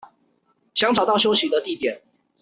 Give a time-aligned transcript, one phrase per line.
[0.73, 2.01] 想找到休息的地點